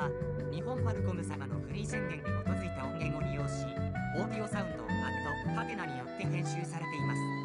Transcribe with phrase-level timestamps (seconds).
[0.00, 0.08] は
[0.50, 3.66] 日本ファルコム様のフリー宣言に基づいた音源を利用し
[4.16, 7.39] オーディオサウンドをマットハテナによって編集されています。